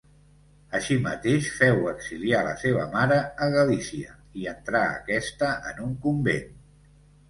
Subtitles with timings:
[0.79, 6.55] Així mateix, féu exiliar la seva mare a Galícia, i entrà aquesta en un convent.